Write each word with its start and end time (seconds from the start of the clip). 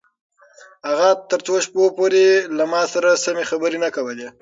اغا 0.91 1.09
تر 1.29 1.39
څو 1.45 1.53
شپو 1.65 1.83
پورې 1.97 2.25
له 2.57 2.63
ما 2.71 2.81
سره 2.93 3.21
سمې 3.25 3.43
خبرې 3.51 3.77
نه 3.85 3.89
کولې. 3.95 4.27